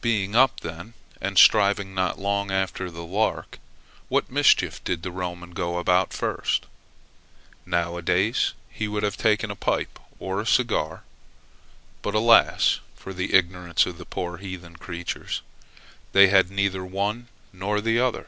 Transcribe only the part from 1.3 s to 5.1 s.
stirring not long after the lark, what mischief did